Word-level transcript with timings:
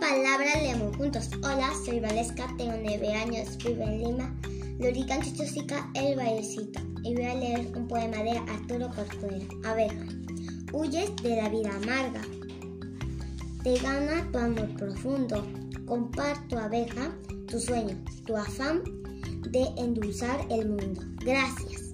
Palabra 0.00 0.46
leemos 0.60 0.96
juntos. 0.96 1.28
hola, 1.42 1.70
soy 1.84 2.00
Valesca, 2.00 2.46
tengo 2.56 2.74
9 2.82 3.14
años, 3.14 3.56
vivo 3.58 3.82
en 3.82 4.02
Lima. 4.02 4.34
Lorican 4.78 5.22
Chichosica, 5.22 5.90
El 5.94 6.16
Vallecito. 6.16 6.80
Y 7.04 7.14
voy 7.14 7.24
a 7.24 7.34
leer 7.34 7.76
un 7.76 7.86
poema 7.88 8.18
de 8.18 8.38
Arturo 8.38 8.90
Corcuera. 8.94 9.44
Abeja. 9.64 10.06
Huyes 10.72 11.14
de 11.22 11.36
la 11.36 11.48
vida 11.48 11.70
amarga. 11.76 12.22
Te 13.62 13.78
gana 13.78 14.28
tu 14.32 14.38
amor 14.38 14.68
profundo. 14.76 15.46
Comparto, 15.86 16.58
abeja, 16.58 17.12
tu 17.48 17.60
sueño, 17.60 17.96
tu 18.26 18.36
afán 18.36 18.82
de 19.50 19.64
endulzar 19.76 20.46
el 20.50 20.68
mundo. 20.68 21.02
Gracias. 21.24 21.91